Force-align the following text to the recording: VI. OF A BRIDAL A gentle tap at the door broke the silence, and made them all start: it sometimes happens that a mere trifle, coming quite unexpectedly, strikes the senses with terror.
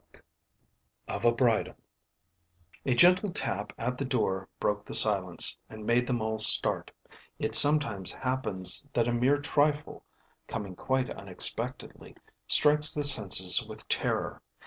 VI. 0.15 0.21
OF 1.09 1.25
A 1.25 1.31
BRIDAL 1.31 1.75
A 2.87 2.95
gentle 2.95 3.31
tap 3.31 3.71
at 3.77 3.99
the 3.99 4.03
door 4.03 4.49
broke 4.59 4.83
the 4.83 4.95
silence, 4.95 5.55
and 5.69 5.85
made 5.85 6.07
them 6.07 6.23
all 6.23 6.39
start: 6.39 6.89
it 7.37 7.53
sometimes 7.53 8.11
happens 8.11 8.89
that 8.93 9.07
a 9.07 9.13
mere 9.13 9.37
trifle, 9.37 10.03
coming 10.47 10.75
quite 10.75 11.11
unexpectedly, 11.11 12.15
strikes 12.47 12.95
the 12.95 13.03
senses 13.03 13.63
with 13.63 13.87
terror. 13.87 14.41